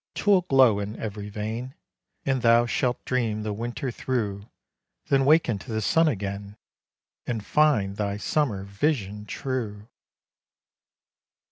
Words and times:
'twill 0.15 0.41
glow 0.41 0.79
in 0.79 0.99
every 0.99 1.29
vein, 1.29 1.75
And 2.25 2.41
thou 2.41 2.65
shalt 2.65 3.05
dream 3.05 3.43
the 3.43 3.53
winter 3.53 3.91
through: 3.91 4.49
Then 5.09 5.25
waken 5.25 5.59
to 5.59 5.71
the 5.71 5.79
sun 5.79 6.07
again, 6.07 6.57
And 7.27 7.45
find 7.45 7.97
thy 7.97 8.17
Summer 8.17 8.63
Vision 8.63 9.27
true! 9.27 9.87